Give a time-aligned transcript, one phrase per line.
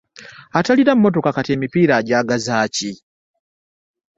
[0.57, 2.91] Atalina mmotoka kati emipiira ogyagaza ki?